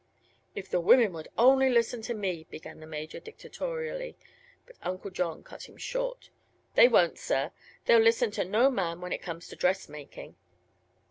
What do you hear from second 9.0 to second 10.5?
it comes to dressmaking."